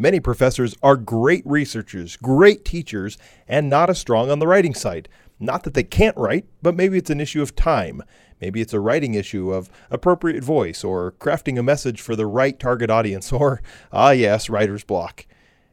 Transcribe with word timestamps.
Many 0.00 0.18
professors 0.18 0.74
are 0.82 0.96
great 0.96 1.42
researchers, 1.44 2.16
great 2.16 2.64
teachers, 2.64 3.18
and 3.46 3.68
not 3.68 3.90
as 3.90 3.98
strong 3.98 4.30
on 4.30 4.38
the 4.38 4.46
writing 4.46 4.72
side. 4.72 5.10
Not 5.38 5.64
that 5.64 5.74
they 5.74 5.82
can't 5.82 6.16
write, 6.16 6.46
but 6.62 6.74
maybe 6.74 6.96
it's 6.96 7.10
an 7.10 7.20
issue 7.20 7.42
of 7.42 7.54
time. 7.54 8.02
Maybe 8.40 8.62
it's 8.62 8.72
a 8.72 8.80
writing 8.80 9.12
issue 9.12 9.52
of 9.52 9.68
appropriate 9.90 10.42
voice 10.42 10.82
or 10.82 11.12
crafting 11.20 11.58
a 11.58 11.62
message 11.62 12.00
for 12.00 12.16
the 12.16 12.24
right 12.24 12.58
target 12.58 12.88
audience 12.88 13.30
or, 13.32 13.60
ah, 13.92 14.12
yes, 14.12 14.48
writer's 14.48 14.84
block. 14.84 15.26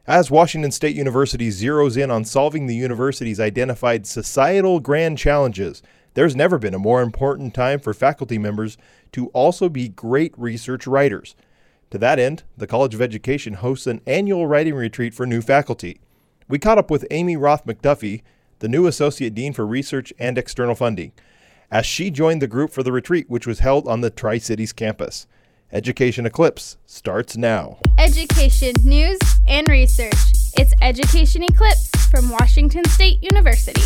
As 0.06 0.30
Washington 0.30 0.72
State 0.72 0.94
University 0.94 1.48
zeroes 1.48 1.96
in 1.96 2.10
on 2.10 2.26
solving 2.26 2.66
the 2.66 2.76
university's 2.76 3.40
identified 3.40 4.06
societal 4.06 4.78
grand 4.78 5.16
challenges, 5.16 5.82
there's 6.12 6.36
never 6.36 6.58
been 6.58 6.74
a 6.74 6.78
more 6.78 7.00
important 7.00 7.54
time 7.54 7.80
for 7.80 7.94
faculty 7.94 8.36
members 8.36 8.76
to 9.12 9.28
also 9.28 9.70
be 9.70 9.88
great 9.88 10.34
research 10.36 10.86
writers. 10.86 11.34
To 11.90 11.98
that 11.98 12.18
end, 12.18 12.42
the 12.56 12.66
College 12.66 12.94
of 12.94 13.02
Education 13.02 13.54
hosts 13.54 13.86
an 13.86 14.00
annual 14.06 14.46
writing 14.46 14.74
retreat 14.74 15.14
for 15.14 15.26
new 15.26 15.40
faculty. 15.40 16.00
We 16.48 16.58
caught 16.58 16.78
up 16.78 16.90
with 16.90 17.06
Amy 17.10 17.36
Roth 17.36 17.66
McDuffie, 17.66 18.22
the 18.58 18.68
new 18.68 18.86
Associate 18.86 19.34
Dean 19.34 19.52
for 19.52 19.66
Research 19.66 20.12
and 20.18 20.36
External 20.36 20.74
Funding 20.74 21.12
as 21.70 21.86
she 21.86 22.10
joined 22.10 22.42
the 22.42 22.46
group 22.46 22.70
for 22.70 22.82
the 22.82 22.92
retreat, 22.92 23.28
which 23.28 23.46
was 23.46 23.60
held 23.60 23.86
on 23.86 24.00
the 24.00 24.10
Tri 24.10 24.38
Cities 24.38 24.72
campus. 24.72 25.26
Education 25.70 26.24
Eclipse 26.24 26.78
starts 26.86 27.36
now. 27.36 27.78
Education, 27.98 28.72
news, 28.84 29.18
and 29.46 29.68
research. 29.68 30.14
It's 30.54 30.72
Education 30.80 31.42
Eclipse 31.42 31.90
from 32.06 32.30
Washington 32.30 32.84
State 32.86 33.22
University. 33.22 33.82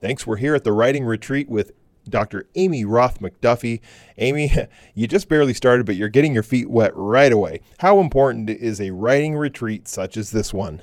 Thanks. 0.00 0.26
We're 0.26 0.36
here 0.36 0.54
at 0.54 0.64
the 0.64 0.72
writing 0.72 1.04
retreat 1.04 1.48
with 1.48 1.72
Dr. 2.08 2.46
Amy 2.54 2.84
Roth 2.84 3.20
McDuffie. 3.20 3.80
Amy, 4.18 4.50
you 4.94 5.06
just 5.06 5.28
barely 5.28 5.54
started, 5.54 5.86
but 5.86 5.96
you're 5.96 6.08
getting 6.08 6.34
your 6.34 6.42
feet 6.42 6.70
wet 6.70 6.92
right 6.94 7.32
away. 7.32 7.60
How 7.78 8.00
important 8.00 8.50
is 8.50 8.80
a 8.80 8.90
writing 8.90 9.36
retreat 9.36 9.88
such 9.88 10.16
as 10.16 10.30
this 10.30 10.52
one? 10.52 10.82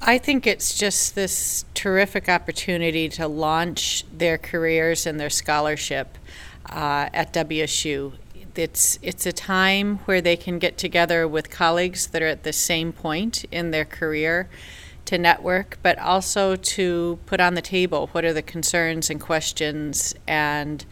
I 0.00 0.18
think 0.18 0.46
it's 0.46 0.78
just 0.78 1.14
this 1.14 1.64
terrific 1.74 2.28
opportunity 2.28 3.08
to 3.10 3.26
launch 3.26 4.04
their 4.16 4.38
careers 4.38 5.06
and 5.06 5.18
their 5.18 5.30
scholarship 5.30 6.16
uh, 6.70 7.08
at 7.12 7.32
WSU. 7.32 8.12
It's 8.54 8.98
it's 9.02 9.24
a 9.24 9.32
time 9.32 9.98
where 10.06 10.20
they 10.20 10.36
can 10.36 10.58
get 10.58 10.78
together 10.78 11.28
with 11.28 11.48
colleagues 11.48 12.08
that 12.08 12.22
are 12.22 12.26
at 12.26 12.42
the 12.42 12.52
same 12.52 12.92
point 12.92 13.44
in 13.52 13.70
their 13.70 13.84
career 13.84 14.48
to 15.08 15.16
network, 15.16 15.78
but 15.82 15.98
also 15.98 16.54
to 16.54 17.18
put 17.24 17.40
on 17.40 17.54
the 17.54 17.62
table 17.62 18.08
what 18.12 18.26
are 18.26 18.34
the 18.34 18.42
concerns 18.42 19.08
and 19.08 19.18
questions 19.18 20.14
and 20.26 20.84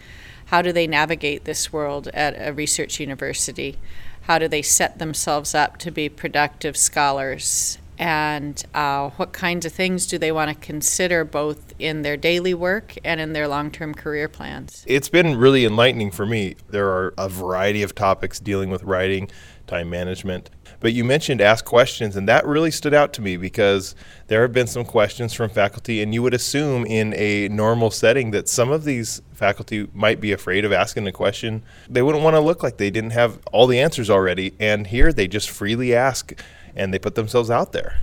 how 0.47 0.63
do 0.63 0.73
they 0.73 0.87
navigate 0.87 1.45
this 1.45 1.71
world 1.71 2.09
at 2.09 2.35
a 2.39 2.53
research 2.53 2.99
university? 2.99 3.77
How 4.23 4.39
do 4.39 4.49
they 4.49 4.63
set 4.63 4.99
themselves 4.99 5.55
up 5.55 5.77
to 5.79 5.91
be 5.91 6.09
productive 6.09 6.77
scholars 6.77 7.79
and 7.99 8.63
uh, 8.75 9.11
what 9.11 9.33
kinds 9.33 9.65
of 9.65 9.73
things 9.73 10.07
do 10.07 10.19
they 10.19 10.33
want 10.33 10.51
to 10.51 10.55
consider 10.55 11.25
both 11.25 11.75
in 11.79 12.03
their 12.03 12.17
daily 12.17 12.53
work 12.53 12.95
and 13.05 13.21
in 13.21 13.33
their 13.33 13.49
long 13.49 13.71
term 13.71 13.95
career 13.95 14.29
plans? 14.29 14.85
It's 14.87 15.09
been 15.09 15.37
really 15.37 15.65
enlightening 15.65 16.11
for 16.11 16.27
me. 16.27 16.57
There 16.69 16.89
are 16.89 17.15
a 17.17 17.29
variety 17.29 17.83
of 17.83 17.95
topics 17.95 18.39
dealing 18.39 18.71
with 18.71 18.83
writing, 18.83 19.31
time 19.67 19.91
management. 19.91 20.51
But 20.81 20.93
you 20.93 21.05
mentioned 21.05 21.41
ask 21.41 21.65
questions, 21.65 22.17
and 22.17 22.29
that 22.29 22.47
really 22.47 22.71
stood 22.71 22.95
out 22.95 23.13
to 23.15 23.23
me 23.23 23.37
because 23.37 23.95
there 24.27 24.43
have 24.43 24.53
been 24.53 24.67
some 24.67 24.85
questions 24.85 25.33
from 25.33 25.51
faculty, 25.51 26.03
and 26.03 26.13
you 26.13 26.23
would 26.23 26.35
assume 26.35 26.85
in 26.87 27.15
a 27.15 27.49
normal 27.49 27.91
setting 27.91 28.31
that 28.33 28.49
some 28.49 28.71
of 28.71 28.85
these 28.85 29.23
faculty 29.33 29.89
might 29.95 30.21
be 30.21 30.33
afraid 30.33 30.65
of 30.65 30.73
asking 30.73 31.07
a 31.07 31.13
question. 31.13 31.63
They 31.89 32.03
wouldn't 32.03 32.25
want 32.25 32.35
to 32.35 32.41
look 32.41 32.63
like 32.63 32.77
they 32.77 32.91
didn't 32.91 33.11
have 33.11 33.39
all 33.53 33.67
the 33.67 33.81
answers 33.81 34.11
already, 34.11 34.55
and 34.61 34.87
here 34.87 35.13
they 35.13 35.29
just 35.29 35.51
freely 35.51 35.95
ask 35.95 36.39
and 36.75 36.93
they 36.93 36.99
put 36.99 37.15
themselves 37.15 37.51
out 37.51 37.73
there. 37.73 37.99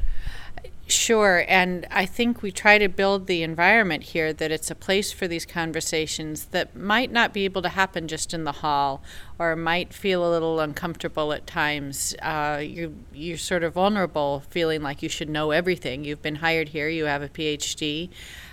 Sure, 0.85 1.45
and 1.47 1.87
I 1.89 2.05
think 2.05 2.41
we 2.41 2.51
try 2.51 2.77
to 2.77 2.89
build 2.89 3.27
the 3.27 3.41
environment 3.41 4.03
here 4.03 4.33
that 4.33 4.51
it's 4.51 4.69
a 4.69 4.75
place 4.75 5.13
for 5.13 5.29
these 5.29 5.45
conversations 5.45 6.45
that 6.47 6.75
might 6.75 7.09
not 7.09 7.33
be 7.33 7.45
able 7.45 7.61
to 7.61 7.69
happen 7.69 8.05
just 8.05 8.33
in 8.33 8.43
the 8.43 8.51
hall 8.51 9.01
or 9.39 9.55
might 9.55 9.93
feel 9.93 10.27
a 10.27 10.29
little 10.29 10.59
uncomfortable 10.59 11.31
at 11.31 11.47
times. 11.47 12.13
Uh, 12.21 12.59
you, 12.61 12.97
you're 13.13 13.37
sort 13.37 13.63
of 13.63 13.75
vulnerable, 13.75 14.43
feeling 14.49 14.81
like 14.81 15.01
you 15.01 15.07
should 15.07 15.29
know 15.29 15.51
everything. 15.51 16.03
You've 16.03 16.21
been 16.21 16.35
hired 16.35 16.69
here, 16.69 16.89
you 16.89 17.05
have 17.05 17.21
a 17.21 17.29
PhD, 17.29 18.09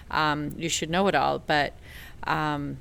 um, 0.09 0.53
you 0.57 0.69
should 0.69 0.89
know 0.89 1.09
it 1.09 1.17
all, 1.17 1.41
but 1.41 1.75
um, 2.25 2.79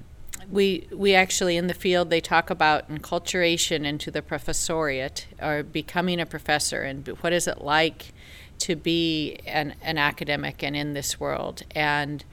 we 0.52 0.88
we 0.92 1.16
actually 1.16 1.58
in 1.58 1.68
the 1.68 1.74
field 1.74 2.10
they 2.10 2.22
talk 2.22 2.50
about 2.50 2.88
enculturation 2.90 3.84
into 3.84 4.12
the 4.12 4.22
professoriate 4.22 5.26
or 5.42 5.64
becoming 5.64 6.20
a 6.20 6.26
professor 6.26 6.82
and 6.82 7.08
what 7.22 7.34
is 7.34 7.48
it 7.48 7.62
like 7.62 8.14
to 8.60 8.76
be 8.76 9.38
an, 9.46 9.76
an 9.82 9.98
academic 9.98 10.64
and 10.64 10.76
in 10.76 10.94
this 10.94 11.20
world 11.20 11.64
and 11.76 12.24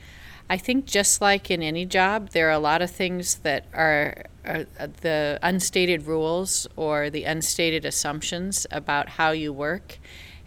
I 0.49 0.57
think 0.59 0.87
just 0.87 1.21
like 1.21 1.51
in 1.51 1.63
any 1.63 1.85
job, 1.85 2.31
there 2.31 2.49
are 2.49 2.53
a 2.53 2.59
lot 2.59 2.81
of 2.81 2.91
things 2.91 3.37
that 3.37 3.65
are, 3.75 4.27
are, 4.45 4.67
the 5.01 5.41
unstated 5.43 6.07
rules 6.07 6.69
or 6.77 7.11
the 7.11 7.25
unstated 7.25 7.85
assumptions 7.85 8.67
about 8.71 9.09
how 9.11 9.33
you 9.33 9.53
work 9.53 9.99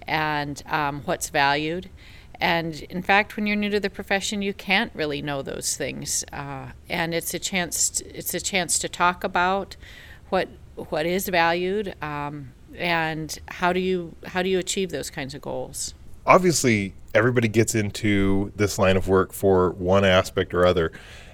and 0.08 0.64
um, 0.68 1.02
what's 1.02 1.30
valued. 1.30 1.90
And 2.40 2.82
in 2.84 3.02
fact, 3.02 3.36
when 3.36 3.46
you're 3.46 3.58
new 3.58 3.70
to 3.70 3.80
the 3.82 3.90
profession, 3.90 4.42
you 4.42 4.54
can't 4.54 4.92
really 4.96 5.22
know 5.22 5.42
those 5.42 5.76
things. 5.76 6.24
Uh, 6.32 6.68
and 6.90 7.14
it's 7.14 7.34
a 7.34 7.40
chance. 7.40 7.90
To, 7.90 8.18
it's 8.18 8.34
a 8.34 8.40
chance 8.40 8.80
to 8.80 8.88
talk 8.88 9.26
about 9.26 9.76
what 10.30 10.48
what 10.76 11.06
is 11.06 11.28
valued 11.28 11.94
um, 12.02 12.54
and 12.78 13.38
how 13.48 13.74
do 13.74 13.80
you 13.80 14.16
how 14.26 14.42
do 14.42 14.50
you 14.50 14.60
achieve 14.60 14.92
those 14.92 15.10
kinds 15.10 15.34
of 15.34 15.42
goals. 15.42 15.94
Obviously, 16.26 16.94
everybody 17.14 17.48
gets 17.48 17.76
into 17.76 18.52
this 18.56 18.78
line 18.78 18.98
of 18.98 19.08
work 19.08 19.34
for 19.34 19.72
one 19.72 20.06
aspect 20.06 20.54
or 20.54 20.66
other 20.66 20.92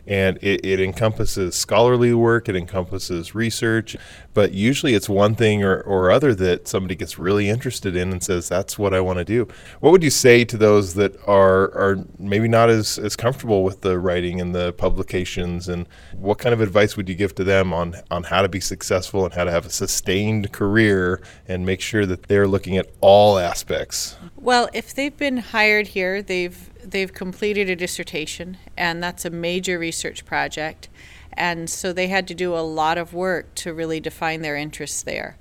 and 0.07 0.37
it, 0.41 0.65
it, 0.65 0.79
encompasses 0.79 1.55
scholarly 1.55 2.13
work, 2.13 2.47
it 2.47 2.55
encompasses 2.55 3.33
research, 3.33 3.95
but 4.33 4.51
usually 4.53 4.93
it's 4.93 5.09
one 5.09 5.35
thing 5.35 5.63
or, 5.63 5.81
or 5.81 6.11
other 6.11 6.35
that 6.35 6.67
somebody 6.67 6.95
gets 6.95 7.17
really 7.17 7.49
interested 7.49 7.95
in 7.95 8.11
and 8.11 8.23
says, 8.23 8.47
that's 8.47 8.77
what 8.77 8.93
I 8.93 8.99
want 8.99 9.19
to 9.19 9.25
do. 9.25 9.47
What 9.79 9.91
would 9.91 10.03
you 10.03 10.09
say 10.09 10.45
to 10.45 10.57
those 10.57 10.93
that 10.95 11.15
are, 11.27 11.71
are 11.73 12.05
maybe 12.19 12.47
not 12.47 12.69
as, 12.69 12.97
as 12.99 13.15
comfortable 13.15 13.63
with 13.63 13.81
the 13.81 13.97
writing 13.97 14.39
and 14.39 14.53
the 14.53 14.73
publications, 14.73 15.67
and 15.67 15.87
what 16.13 16.37
kind 16.37 16.53
of 16.53 16.61
advice 16.61 16.95
would 16.97 17.09
you 17.09 17.15
give 17.15 17.33
to 17.35 17.43
them 17.43 17.73
on, 17.73 17.95
on 18.11 18.23
how 18.23 18.41
to 18.41 18.49
be 18.49 18.59
successful 18.59 19.25
and 19.25 19.33
how 19.33 19.43
to 19.43 19.51
have 19.51 19.65
a 19.65 19.69
sustained 19.69 20.51
career 20.51 21.21
and 21.47 21.65
make 21.65 21.81
sure 21.81 22.05
that 22.05 22.23
they're 22.23 22.47
looking 22.47 22.77
at 22.77 22.87
all 23.01 23.39
aspects? 23.39 24.17
Well, 24.35 24.69
if 24.73 24.93
they've 24.93 25.15
been 25.15 25.37
hired 25.37 25.87
here, 25.87 26.21
they've 26.21 26.69
they've 26.91 27.13
completed 27.13 27.69
a 27.69 27.75
dissertation, 27.75 28.57
and 28.77 29.03
that's 29.03 29.25
a 29.25 29.29
major 29.29 29.79
research 29.79 30.25
project. 30.25 30.89
And 31.33 31.69
so 31.69 31.91
they 31.91 32.07
had 32.07 32.27
to 32.29 32.33
do 32.33 32.55
a 32.55 32.59
lot 32.59 32.97
of 32.97 33.13
work 33.13 33.53
to 33.55 33.73
really 33.73 33.99
define 33.99 34.41
their 34.41 34.55
interests 34.55 35.03
there. 35.03 35.37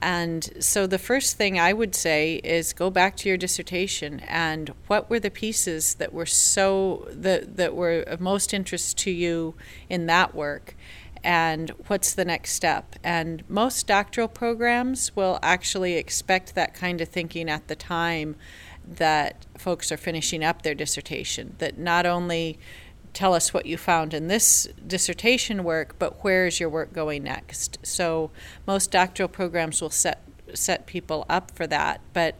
And 0.00 0.48
so 0.58 0.86
the 0.88 0.98
first 0.98 1.36
thing 1.36 1.60
I 1.60 1.72
would 1.72 1.94
say 1.94 2.40
is 2.42 2.72
go 2.72 2.90
back 2.90 3.16
to 3.18 3.28
your 3.28 3.38
dissertation 3.38 4.20
and 4.20 4.74
what 4.88 5.08
were 5.08 5.20
the 5.20 5.30
pieces 5.30 5.94
that 5.94 6.12
were 6.12 6.26
so 6.26 7.06
that 7.10 7.56
that 7.56 7.76
were 7.76 8.00
of 8.00 8.20
most 8.20 8.52
interest 8.52 8.98
to 8.98 9.12
you 9.12 9.54
in 9.88 10.06
that 10.06 10.34
work 10.34 10.74
and 11.24 11.70
what's 11.86 12.14
the 12.14 12.24
next 12.24 12.52
step? 12.52 12.96
And 13.04 13.48
most 13.48 13.86
doctoral 13.86 14.28
programs 14.28 15.14
will 15.14 15.38
actually 15.42 15.94
expect 15.94 16.54
that 16.54 16.74
kind 16.74 17.00
of 17.00 17.08
thinking 17.08 17.48
at 17.48 17.68
the 17.68 17.76
time 17.76 18.36
that 18.86 19.46
folks 19.56 19.90
are 19.92 19.96
finishing 19.96 20.44
up 20.44 20.62
their 20.62 20.74
dissertation, 20.74 21.54
that 21.58 21.78
not 21.78 22.06
only 22.06 22.58
tell 23.12 23.34
us 23.34 23.52
what 23.52 23.66
you 23.66 23.76
found 23.76 24.14
in 24.14 24.28
this 24.28 24.68
dissertation 24.86 25.64
work, 25.64 25.96
but 25.98 26.24
where 26.24 26.46
is 26.46 26.58
your 26.60 26.68
work 26.68 26.92
going 26.92 27.22
next? 27.22 27.78
So 27.82 28.30
most 28.66 28.90
doctoral 28.90 29.28
programs 29.28 29.80
will 29.80 29.90
set 29.90 30.22
set 30.54 30.86
people 30.86 31.24
up 31.30 31.50
for 31.50 31.66
that, 31.66 32.00
but 32.12 32.38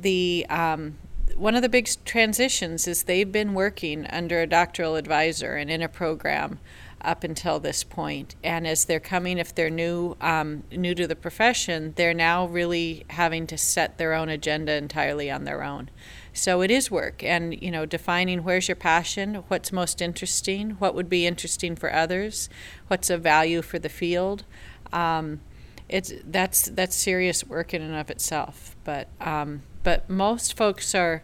the 0.00 0.44
um, 0.50 0.98
one 1.36 1.54
of 1.54 1.62
the 1.62 1.68
big 1.68 1.88
transitions 2.04 2.86
is 2.86 3.04
they've 3.04 3.30
been 3.30 3.54
working 3.54 4.06
under 4.06 4.40
a 4.40 4.46
doctoral 4.46 4.96
advisor 4.96 5.56
and 5.56 5.70
in 5.70 5.82
a 5.82 5.88
program 5.88 6.58
up 7.04 7.24
until 7.24 7.60
this 7.60 7.84
point. 7.84 8.34
And 8.42 8.66
as 8.66 8.84
they're 8.84 9.00
coming, 9.00 9.38
if 9.38 9.54
they're 9.54 9.70
new 9.70 10.16
um, 10.20 10.64
new 10.72 10.94
to 10.94 11.06
the 11.06 11.16
profession, 11.16 11.92
they're 11.96 12.14
now 12.14 12.46
really 12.46 13.04
having 13.10 13.46
to 13.48 13.58
set 13.58 13.98
their 13.98 14.14
own 14.14 14.28
agenda 14.28 14.74
entirely 14.74 15.30
on 15.30 15.44
their 15.44 15.62
own. 15.62 15.90
So 16.32 16.62
it 16.62 16.70
is 16.70 16.90
work, 16.90 17.22
and 17.22 17.60
you 17.62 17.70
know, 17.70 17.86
defining 17.86 18.42
where's 18.42 18.68
your 18.68 18.76
passion, 18.76 19.44
what's 19.48 19.70
most 19.70 20.02
interesting, 20.02 20.70
what 20.72 20.94
would 20.94 21.08
be 21.08 21.26
interesting 21.26 21.76
for 21.76 21.92
others, 21.92 22.48
what's 22.88 23.10
of 23.10 23.22
value 23.22 23.62
for 23.62 23.78
the 23.78 23.88
field. 23.88 24.44
Um, 24.92 25.40
it's 25.88 26.12
that's 26.24 26.64
that's 26.70 26.96
serious 26.96 27.44
work 27.44 27.74
in 27.74 27.82
and 27.82 27.94
of 27.94 28.10
itself. 28.10 28.74
But 28.84 29.08
um, 29.20 29.62
but 29.82 30.08
most 30.08 30.56
folks 30.56 30.94
are. 30.94 31.22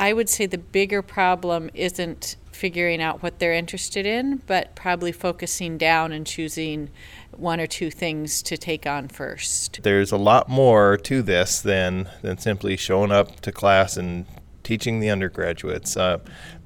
I 0.00 0.12
would 0.12 0.28
say 0.28 0.46
the 0.46 0.58
bigger 0.58 1.02
problem 1.02 1.70
isn't 1.74 2.36
figuring 2.58 3.00
out 3.00 3.22
what 3.22 3.38
they're 3.38 3.54
interested 3.54 4.04
in, 4.04 4.42
but 4.46 4.74
probably 4.74 5.12
focusing 5.12 5.78
down 5.78 6.10
and 6.10 6.26
choosing 6.26 6.90
one 7.30 7.60
or 7.60 7.68
two 7.68 7.88
things 7.88 8.42
to 8.42 8.56
take 8.56 8.84
on 8.84 9.06
first. 9.06 9.80
There's 9.84 10.10
a 10.10 10.16
lot 10.16 10.48
more 10.48 10.96
to 10.96 11.22
this 11.22 11.60
than 11.60 12.10
than 12.22 12.36
simply 12.38 12.76
showing 12.76 13.12
up 13.12 13.40
to 13.40 13.52
class 13.52 13.96
and 13.96 14.26
teaching 14.64 14.98
the 14.98 15.08
undergraduates. 15.08 15.96
Uh, 15.96 16.18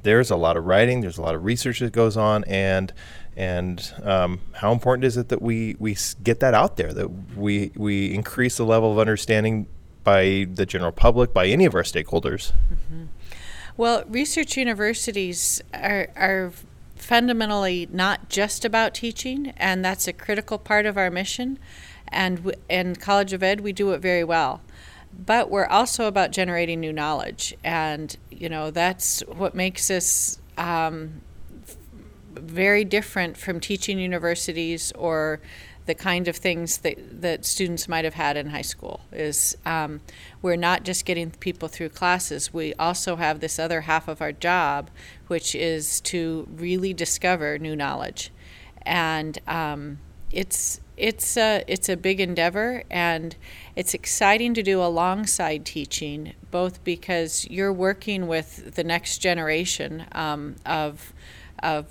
there's 0.02 0.30
a 0.30 0.36
lot 0.36 0.56
of 0.56 0.64
writing, 0.64 1.02
there's 1.02 1.18
a 1.18 1.22
lot 1.22 1.34
of 1.34 1.44
research 1.44 1.80
that 1.80 1.92
goes 1.92 2.16
on, 2.16 2.42
and 2.44 2.92
and 3.36 3.94
um, 4.02 4.40
how 4.54 4.72
important 4.72 5.04
is 5.04 5.18
it 5.18 5.28
that 5.28 5.42
we 5.42 5.76
we 5.78 5.94
get 6.22 6.40
that 6.40 6.54
out 6.54 6.78
there, 6.78 6.94
that 6.94 7.36
we 7.36 7.70
we 7.76 8.14
increase 8.14 8.56
the 8.56 8.64
level 8.64 8.90
of 8.90 8.98
understanding 8.98 9.66
by 10.04 10.46
the 10.52 10.64
general 10.64 10.90
public, 10.90 11.34
by 11.34 11.46
any 11.46 11.66
of 11.66 11.74
our 11.74 11.82
stakeholders. 11.82 12.52
Mm-hmm. 12.72 13.04
Well, 13.76 14.04
research 14.06 14.56
universities 14.56 15.62
are, 15.72 16.08
are 16.14 16.52
fundamentally 16.96 17.88
not 17.90 18.28
just 18.28 18.64
about 18.64 18.94
teaching, 18.94 19.52
and 19.56 19.84
that's 19.84 20.06
a 20.06 20.12
critical 20.12 20.58
part 20.58 20.84
of 20.86 20.96
our 20.96 21.10
mission. 21.10 21.58
And 22.08 22.38
w- 22.38 22.56
in 22.68 22.96
College 22.96 23.32
of 23.32 23.42
Ed, 23.42 23.60
we 23.60 23.72
do 23.72 23.92
it 23.92 24.00
very 24.00 24.24
well. 24.24 24.60
But 25.12 25.50
we're 25.50 25.66
also 25.66 26.06
about 26.06 26.32
generating 26.32 26.80
new 26.80 26.92
knowledge, 26.92 27.54
and 27.62 28.16
you 28.30 28.48
know 28.48 28.70
that's 28.70 29.20
what 29.26 29.54
makes 29.54 29.90
us 29.90 30.38
um, 30.56 31.20
very 32.34 32.84
different 32.84 33.36
from 33.36 33.60
teaching 33.60 33.98
universities 33.98 34.90
or 34.92 35.40
the 35.86 35.94
kind 35.94 36.28
of 36.28 36.36
things 36.36 36.78
that, 36.78 36.96
that 37.22 37.44
students 37.44 37.88
might 37.88 38.04
have 38.04 38.14
had 38.14 38.36
in 38.36 38.50
high 38.50 38.62
school 38.62 39.00
is 39.10 39.56
um, 39.66 40.00
we're 40.40 40.56
not 40.56 40.84
just 40.84 41.04
getting 41.04 41.30
people 41.32 41.68
through 41.68 41.88
classes. 41.88 42.54
We 42.54 42.74
also 42.74 43.16
have 43.16 43.40
this 43.40 43.58
other 43.58 43.82
half 43.82 44.06
of 44.08 44.22
our 44.22 44.32
job 44.32 44.90
which 45.32 45.54
is 45.54 46.00
to 46.02 46.46
really 46.56 46.92
discover 46.92 47.58
new 47.58 47.74
knowledge. 47.74 48.30
And 48.82 49.38
um, 49.46 49.98
it's 50.30 50.80
it's 50.96 51.38
a 51.38 51.64
it's 51.66 51.88
a 51.88 51.96
big 51.96 52.20
endeavor 52.20 52.84
and 52.90 53.34
it's 53.74 53.94
exciting 53.94 54.52
to 54.54 54.62
do 54.62 54.82
alongside 54.82 55.64
teaching 55.64 56.34
both 56.50 56.84
because 56.84 57.46
you're 57.48 57.72
working 57.72 58.26
with 58.26 58.74
the 58.74 58.84
next 58.84 59.18
generation 59.18 60.04
um, 60.12 60.56
of 60.66 61.14
of 61.62 61.86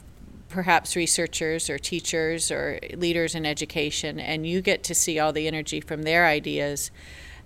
perhaps 0.51 0.95
researchers 0.95 1.69
or 1.69 1.79
teachers 1.79 2.51
or 2.51 2.79
leaders 2.93 3.35
in 3.35 3.45
education, 3.45 4.19
and 4.19 4.45
you 4.45 4.61
get 4.61 4.83
to 4.83 4.95
see 4.95 5.17
all 5.19 5.33
the 5.33 5.47
energy 5.47 5.81
from 5.81 6.03
their 6.03 6.27
ideas. 6.27 6.91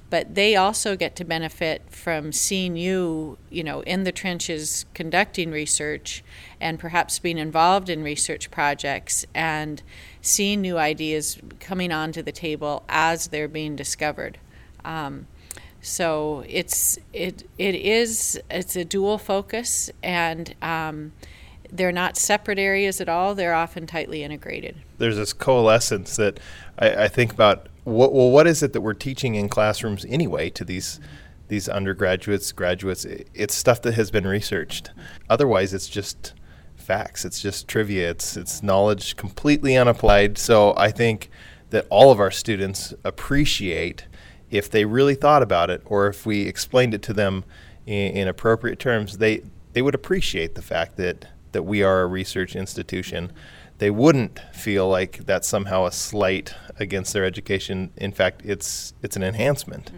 But 0.09 0.35
they 0.35 0.55
also 0.55 0.95
get 0.95 1.15
to 1.15 1.25
benefit 1.25 1.81
from 1.89 2.31
seeing 2.31 2.77
you, 2.77 3.37
you 3.49 3.63
know, 3.63 3.81
in 3.81 4.03
the 4.03 4.11
trenches 4.11 4.85
conducting 4.93 5.51
research 5.51 6.23
and 6.61 6.79
perhaps 6.79 7.17
being 7.17 7.39
involved 7.39 7.89
in 7.89 8.03
research 8.03 8.51
projects 8.51 9.25
and 9.33 9.81
seeing 10.21 10.61
new 10.61 10.77
ideas 10.77 11.39
coming 11.59 11.91
onto 11.91 12.21
the 12.21 12.31
table 12.31 12.83
as 12.87 13.27
they're 13.27 13.47
being 13.47 13.75
discovered. 13.75 14.37
Um, 14.83 15.27
so 15.85 16.43
it's 16.47 16.97
it 17.13 17.47
it 17.59 17.75
is 17.75 18.41
it's 18.49 18.75
a 18.75 18.83
dual 18.83 19.19
focus 19.19 19.91
and 20.01 20.55
um, 20.61 21.13
they're 21.71 21.91
not 21.91 22.17
separate 22.17 22.59
areas 22.59 23.01
at 23.01 23.09
all. 23.09 23.35
They're 23.35 23.53
often 23.53 23.87
tightly 23.87 24.23
integrated. 24.23 24.75
There's 24.97 25.17
this 25.17 25.33
coalescence 25.33 26.15
that 26.17 26.39
I, 26.77 27.05
I 27.05 27.07
think 27.07 27.31
about. 27.31 27.67
What, 27.83 28.13
well, 28.13 28.31
what 28.31 28.47
is 28.47 28.63
it 28.63 28.73
that 28.73 28.81
we're 28.81 28.93
teaching 28.93 29.35
in 29.35 29.47
classrooms 29.47 30.05
anyway 30.09 30.49
to 30.51 30.65
these 30.65 30.99
these 31.47 31.69
undergraduates, 31.69 32.51
graduates? 32.51 33.05
It's 33.05 33.53
stuff 33.53 33.81
that 33.83 33.93
has 33.93 34.09
been 34.09 34.25
researched. 34.25 34.91
Otherwise, 35.29 35.73
it's 35.73 35.87
just 35.87 36.33
facts. 36.75 37.25
It's 37.25 37.41
just 37.41 37.67
trivia. 37.67 38.09
It's 38.09 38.37
it's 38.37 38.63
knowledge 38.63 39.15
completely 39.15 39.77
unapplied. 39.77 40.37
So 40.37 40.73
I 40.77 40.91
think 40.91 41.29
that 41.69 41.85
all 41.89 42.11
of 42.11 42.19
our 42.19 42.31
students 42.31 42.93
appreciate 43.03 44.05
if 44.49 44.69
they 44.69 44.85
really 44.85 45.15
thought 45.15 45.41
about 45.41 45.69
it, 45.69 45.81
or 45.85 46.07
if 46.07 46.25
we 46.25 46.43
explained 46.43 46.93
it 46.93 47.01
to 47.03 47.13
them 47.13 47.43
in, 47.85 48.15
in 48.17 48.27
appropriate 48.27 48.79
terms. 48.79 49.17
They 49.17 49.43
they 49.73 49.81
would 49.81 49.95
appreciate 49.95 50.55
the 50.55 50.61
fact 50.61 50.95
that 50.97 51.27
that 51.55 51.63
we 51.63 51.81
are 51.81 52.01
a 52.01 52.05
research 52.05 52.53
institution, 52.53 53.31
they 53.77 53.89
wouldn't 53.89 54.39
feel 54.53 54.89
like 54.89 55.25
that's 55.25 55.47
somehow 55.47 55.85
a 55.85 55.91
slight 55.91 56.53
against 56.79 57.13
their 57.13 57.23
education. 57.23 57.91
In 57.95 58.11
fact, 58.11 58.41
it's 58.43 58.93
it's 59.01 59.15
an 59.15 59.23
enhancement. 59.23 59.89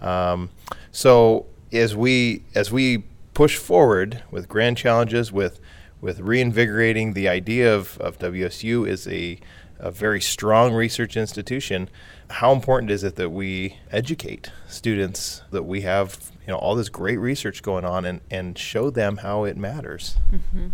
Um, 0.00 0.50
so 0.90 1.46
as 1.72 1.94
we 1.94 2.42
as 2.56 2.72
we 2.72 3.04
push 3.34 3.56
forward 3.56 4.24
with 4.32 4.48
grand 4.48 4.78
challenges, 4.78 5.30
with 5.30 5.60
with 6.00 6.18
reinvigorating 6.18 7.12
the 7.12 7.28
idea 7.28 7.72
of, 7.72 7.98
of 7.98 8.18
WSU 8.18 8.88
as 8.88 9.06
a, 9.06 9.38
a 9.78 9.92
very 9.92 10.20
strong 10.20 10.74
research 10.74 11.16
institution, 11.16 11.88
how 12.30 12.52
important 12.52 12.90
is 12.90 13.04
it 13.04 13.14
that 13.14 13.30
we 13.30 13.78
educate 13.92 14.50
students 14.66 15.42
that 15.52 15.62
we 15.62 15.82
have 15.82 16.32
you 16.46 16.52
know 16.52 16.58
all 16.58 16.74
this 16.74 16.88
great 16.88 17.18
research 17.18 17.62
going 17.62 17.84
on 17.84 18.04
and, 18.04 18.20
and 18.28 18.58
show 18.58 18.90
them 18.90 19.18
how 19.18 19.44
it 19.44 19.56
matters? 19.56 20.16
Mm-hmm. 20.32 20.68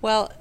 Well, 0.00 0.32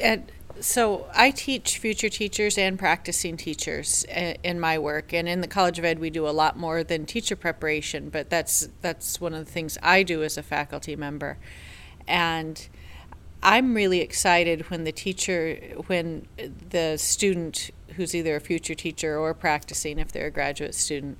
and 0.00 0.30
so 0.60 1.06
I 1.14 1.30
teach 1.30 1.78
future 1.78 2.08
teachers 2.08 2.58
and 2.58 2.78
practicing 2.78 3.36
teachers 3.36 4.04
in 4.04 4.60
my 4.60 4.78
work, 4.78 5.12
and 5.12 5.28
in 5.28 5.40
the 5.40 5.48
College 5.48 5.78
of 5.78 5.84
Ed, 5.84 5.98
we 5.98 6.10
do 6.10 6.28
a 6.28 6.30
lot 6.30 6.56
more 6.56 6.84
than 6.84 7.06
teacher 7.06 7.36
preparation. 7.36 8.08
But 8.08 8.30
that's 8.30 8.68
that's 8.80 9.20
one 9.20 9.34
of 9.34 9.44
the 9.44 9.50
things 9.50 9.78
I 9.82 10.02
do 10.02 10.22
as 10.22 10.36
a 10.36 10.42
faculty 10.42 10.96
member, 10.96 11.38
and 12.06 12.68
I'm 13.42 13.74
really 13.74 14.00
excited 14.00 14.70
when 14.70 14.84
the 14.84 14.92
teacher, 14.92 15.58
when 15.86 16.26
the 16.70 16.96
student 16.96 17.70
who's 17.96 18.14
either 18.14 18.36
a 18.36 18.40
future 18.40 18.74
teacher 18.74 19.18
or 19.18 19.34
practicing, 19.34 19.98
if 19.98 20.10
they're 20.10 20.26
a 20.26 20.30
graduate 20.30 20.74
student, 20.74 21.18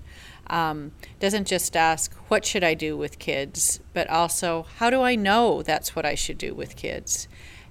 um, 0.48 0.92
doesn't 1.20 1.46
just 1.46 1.76
ask, 1.76 2.14
What 2.28 2.44
should 2.44 2.64
I 2.64 2.74
do 2.74 2.96
with 2.96 3.18
kids? 3.18 3.80
but 3.92 4.08
also, 4.08 4.66
How 4.76 4.90
do 4.90 5.02
I 5.02 5.14
know 5.14 5.62
that's 5.62 5.94
what 5.94 6.06
I 6.06 6.14
should 6.14 6.38
do 6.38 6.54
with 6.54 6.76
kids? 6.76 7.28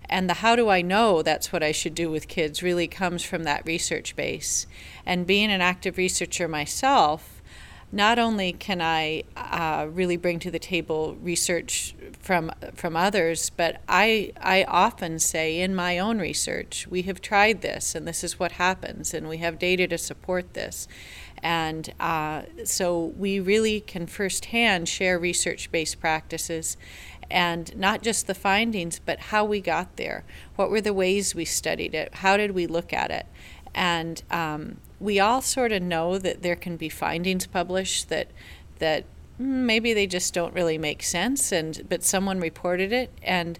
And 0.09 0.29
the 0.29 0.35
how 0.35 0.55
do 0.55 0.69
I 0.69 0.81
know 0.81 1.21
that's 1.21 1.51
what 1.51 1.63
I 1.63 1.71
should 1.71 1.95
do 1.95 2.11
with 2.11 2.27
kids 2.27 2.61
really 2.61 2.87
comes 2.87 3.23
from 3.23 3.43
that 3.43 3.65
research 3.65 4.15
base. 4.15 4.67
And 5.05 5.25
being 5.25 5.51
an 5.51 5.61
active 5.61 5.97
researcher 5.97 6.47
myself, 6.47 7.41
not 7.93 8.17
only 8.17 8.53
can 8.53 8.81
I 8.81 9.23
uh, 9.37 9.87
really 9.87 10.17
bring 10.17 10.39
to 10.39 10.49
the 10.49 10.57
table 10.57 11.15
research 11.21 11.95
from 12.19 12.51
from 12.73 12.95
others, 12.95 13.51
but 13.51 13.81
I 13.87 14.33
I 14.41 14.63
often 14.63 15.19
say 15.19 15.59
in 15.59 15.75
my 15.75 15.99
own 15.99 16.17
research 16.17 16.87
we 16.89 17.03
have 17.03 17.21
tried 17.21 17.61
this 17.61 17.93
and 17.93 18.07
this 18.07 18.23
is 18.23 18.39
what 18.39 18.53
happens 18.53 19.13
and 19.13 19.29
we 19.29 19.37
have 19.37 19.59
data 19.59 19.87
to 19.89 19.99
support 19.99 20.55
this, 20.55 20.87
and 21.43 21.93
uh, 21.99 22.43
so 22.65 23.13
we 23.15 23.39
really 23.39 23.81
can 23.81 24.07
firsthand 24.07 24.89
share 24.89 25.19
research-based 25.19 25.99
practices 25.99 26.77
and 27.29 27.75
not 27.75 28.01
just 28.01 28.27
the 28.27 28.35
findings, 28.35 28.99
but 28.99 29.19
how 29.19 29.45
we 29.45 29.61
got 29.61 29.95
there. 29.97 30.23
What 30.55 30.69
were 30.69 30.81
the 30.81 30.93
ways 30.93 31.35
we 31.35 31.45
studied 31.45 31.93
it? 31.93 32.15
How 32.15 32.37
did 32.37 32.51
we 32.51 32.67
look 32.67 32.93
at 32.93 33.11
it? 33.11 33.25
And 33.73 34.21
um, 34.29 34.77
we 34.99 35.19
all 35.19 35.41
sort 35.41 35.71
of 35.71 35.81
know 35.81 36.17
that 36.17 36.41
there 36.41 36.55
can 36.55 36.77
be 36.77 36.89
findings 36.89 37.47
published 37.47 38.09
that 38.09 38.27
that 38.79 39.05
maybe 39.37 39.93
they 39.93 40.07
just 40.07 40.33
don't 40.33 40.53
really 40.53 40.77
make 40.77 41.03
sense, 41.03 41.51
and 41.51 41.85
but 41.89 42.03
someone 42.03 42.39
reported 42.39 42.91
it, 42.91 43.11
and 43.23 43.59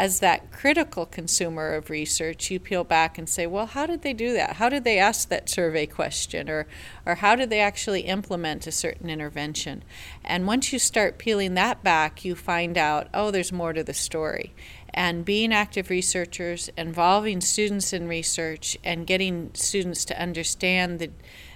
as 0.00 0.20
that 0.20 0.50
critical 0.50 1.04
consumer 1.04 1.74
of 1.74 1.90
research, 1.90 2.50
you 2.50 2.58
peel 2.58 2.84
back 2.84 3.18
and 3.18 3.28
say, 3.28 3.46
well, 3.46 3.66
how 3.66 3.84
did 3.84 4.00
they 4.00 4.14
do 4.14 4.32
that? 4.32 4.56
How 4.56 4.70
did 4.70 4.82
they 4.82 4.98
ask 4.98 5.28
that 5.28 5.50
survey 5.50 5.84
question? 5.84 6.48
Or, 6.48 6.66
or 7.04 7.16
how 7.16 7.36
did 7.36 7.50
they 7.50 7.60
actually 7.60 8.00
implement 8.00 8.66
a 8.66 8.72
certain 8.72 9.10
intervention? 9.10 9.84
And 10.24 10.46
once 10.46 10.72
you 10.72 10.78
start 10.78 11.18
peeling 11.18 11.52
that 11.52 11.84
back, 11.84 12.24
you 12.24 12.34
find 12.34 12.78
out, 12.78 13.08
oh, 13.12 13.30
there's 13.30 13.52
more 13.52 13.74
to 13.74 13.84
the 13.84 13.92
story. 13.92 14.54
And 14.94 15.22
being 15.22 15.52
active 15.52 15.90
researchers, 15.90 16.70
involving 16.78 17.42
students 17.42 17.92
in 17.92 18.08
research, 18.08 18.78
and 18.82 19.06
getting 19.06 19.50
students 19.52 20.06
to 20.06 20.18
understand 20.18 20.98
the 20.98 21.10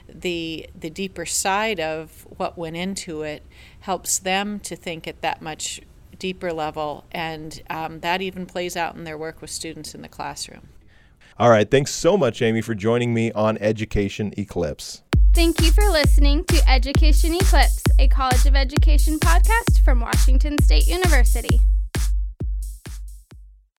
the 0.06 0.68
the 0.78 0.90
deeper 0.90 1.24
side 1.24 1.80
of 1.80 2.26
what 2.36 2.58
went 2.58 2.76
into 2.76 3.22
it 3.22 3.42
helps 3.80 4.18
them 4.18 4.60
to 4.60 4.76
think 4.76 5.08
at 5.08 5.22
that 5.22 5.40
much 5.40 5.80
deeper 6.24 6.54
level, 6.54 7.04
and 7.12 7.60
um, 7.68 8.00
that 8.00 8.22
even 8.22 8.46
plays 8.46 8.78
out 8.78 8.94
in 8.94 9.04
their 9.04 9.18
work 9.18 9.42
with 9.42 9.50
students 9.50 9.94
in 9.94 10.00
the 10.00 10.08
classroom. 10.08 10.70
All 11.38 11.50
right. 11.50 11.70
Thanks 11.70 11.92
so 11.92 12.16
much, 12.16 12.40
Amy, 12.40 12.62
for 12.62 12.74
joining 12.74 13.12
me 13.12 13.30
on 13.32 13.58
Education 13.58 14.32
Eclipse. 14.38 15.02
Thank 15.34 15.60
you 15.60 15.70
for 15.70 15.86
listening 15.90 16.42
to 16.44 16.66
Education 16.66 17.34
Eclipse, 17.34 17.82
a 17.98 18.08
College 18.08 18.46
of 18.46 18.56
Education 18.56 19.18
podcast 19.18 19.84
from 19.84 20.00
Washington 20.00 20.56
State 20.62 20.86
University. 20.86 21.60